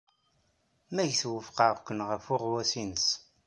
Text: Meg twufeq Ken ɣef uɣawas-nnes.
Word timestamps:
Meg 0.95 1.11
twufeq 1.19 1.77
Ken 1.87 1.99
ɣef 2.09 2.25
uɣawas-nnes. 2.33 3.07